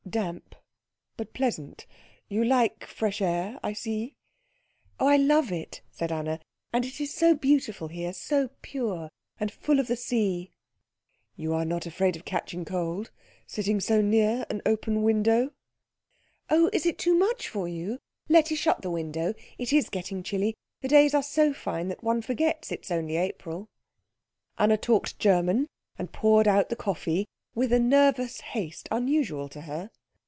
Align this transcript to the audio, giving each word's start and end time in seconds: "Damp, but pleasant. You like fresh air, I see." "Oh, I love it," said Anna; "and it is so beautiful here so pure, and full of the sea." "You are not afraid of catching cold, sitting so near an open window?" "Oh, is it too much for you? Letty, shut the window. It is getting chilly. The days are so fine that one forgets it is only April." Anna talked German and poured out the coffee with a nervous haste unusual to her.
"Damp, 0.09 0.55
but 1.15 1.31
pleasant. 1.33 1.85
You 2.27 2.43
like 2.43 2.83
fresh 2.85 3.21
air, 3.21 3.57
I 3.63 3.71
see." 3.71 4.17
"Oh, 4.99 5.07
I 5.07 5.15
love 5.15 5.53
it," 5.53 5.81
said 5.89 6.11
Anna; 6.11 6.41
"and 6.73 6.83
it 6.83 6.99
is 6.99 7.13
so 7.13 7.33
beautiful 7.33 7.87
here 7.87 8.11
so 8.11 8.49
pure, 8.61 9.09
and 9.39 9.49
full 9.49 9.79
of 9.79 9.87
the 9.87 9.95
sea." 9.95 10.51
"You 11.37 11.53
are 11.53 11.63
not 11.63 11.85
afraid 11.85 12.17
of 12.17 12.25
catching 12.25 12.65
cold, 12.65 13.09
sitting 13.47 13.79
so 13.79 14.01
near 14.01 14.45
an 14.49 14.61
open 14.65 15.01
window?" 15.03 15.51
"Oh, 16.49 16.69
is 16.73 16.85
it 16.85 16.97
too 16.97 17.13
much 17.13 17.47
for 17.47 17.69
you? 17.69 17.97
Letty, 18.27 18.55
shut 18.55 18.81
the 18.81 18.91
window. 18.91 19.33
It 19.57 19.71
is 19.71 19.87
getting 19.89 20.23
chilly. 20.23 20.57
The 20.81 20.89
days 20.89 21.13
are 21.13 21.23
so 21.23 21.53
fine 21.53 21.87
that 21.87 22.03
one 22.03 22.21
forgets 22.21 22.69
it 22.69 22.83
is 22.83 22.91
only 22.91 23.15
April." 23.15 23.69
Anna 24.57 24.75
talked 24.75 25.19
German 25.19 25.69
and 25.97 26.11
poured 26.11 26.49
out 26.49 26.67
the 26.67 26.75
coffee 26.75 27.27
with 27.55 27.71
a 27.71 27.79
nervous 27.79 28.39
haste 28.41 28.87
unusual 28.91 29.47
to 29.49 29.61
her. 29.61 29.89